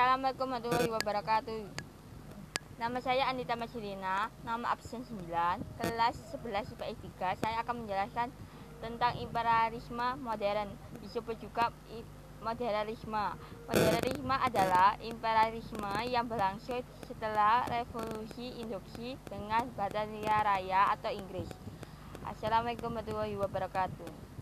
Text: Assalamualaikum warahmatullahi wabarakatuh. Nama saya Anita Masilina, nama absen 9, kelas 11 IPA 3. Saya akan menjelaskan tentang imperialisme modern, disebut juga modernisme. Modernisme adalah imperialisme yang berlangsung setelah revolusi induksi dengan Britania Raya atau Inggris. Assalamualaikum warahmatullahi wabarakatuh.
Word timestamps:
Assalamualaikum 0.00 0.48
warahmatullahi 0.48 0.92
wabarakatuh. 0.96 1.60
Nama 2.80 2.98
saya 3.04 3.28
Anita 3.28 3.52
Masilina, 3.52 4.32
nama 4.48 4.72
absen 4.72 5.04
9, 5.04 5.28
kelas 5.76 6.16
11 6.40 6.72
IPA 6.72 7.36
3. 7.36 7.44
Saya 7.44 7.60
akan 7.60 7.84
menjelaskan 7.84 8.32
tentang 8.80 9.12
imperialisme 9.20 10.16
modern, 10.24 10.72
disebut 11.04 11.36
juga 11.44 11.68
modernisme. 12.40 13.36
Modernisme 13.68 14.36
adalah 14.40 14.96
imperialisme 15.04 15.92
yang 16.08 16.24
berlangsung 16.24 16.80
setelah 17.04 17.68
revolusi 17.68 18.56
induksi 18.56 19.20
dengan 19.28 19.68
Britania 19.76 20.40
Raya 20.40 20.96
atau 20.96 21.12
Inggris. 21.12 21.52
Assalamualaikum 22.24 22.88
warahmatullahi 22.88 23.36
wabarakatuh. 23.36 24.29